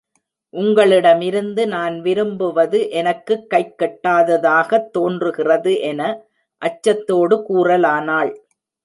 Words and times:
உங்களிடமிருந்து 0.53 1.67
நான் 1.67 2.01
விரும்புவது 2.01 2.89
எனக்குக் 2.91 3.45
கைக்கெட்டாததாகத் 3.49 4.89
தோன்றுகிறது 4.89 5.79
என 5.81 6.01
அச்சத்தோடு 6.61 7.37
கூறலானாள். 7.49 8.31